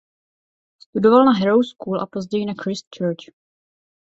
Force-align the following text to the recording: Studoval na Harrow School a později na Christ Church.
Studoval 0.83 1.25
na 1.25 1.31
Harrow 1.33 1.63
School 1.63 2.01
a 2.01 2.05
později 2.05 2.45
na 2.45 2.53
Christ 2.63 2.87
Church. 2.97 3.35